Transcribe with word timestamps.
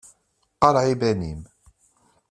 Qareɛ 0.61 0.83
iman-im. 0.93 1.41